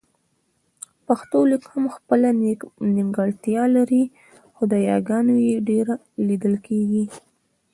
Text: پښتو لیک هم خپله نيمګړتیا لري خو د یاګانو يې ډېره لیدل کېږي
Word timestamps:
پښتو 1.05 1.37
لیک 1.49 1.63
هم 1.73 1.85
خپله 1.95 2.29
نيمګړتیا 2.95 3.63
لري 3.75 4.03
خو 4.55 4.63
د 4.71 4.73
یاګانو 4.89 5.35
يې 5.47 5.55
ډېره 5.69 5.95
لیدل 6.27 6.53
کېږي 6.67 7.03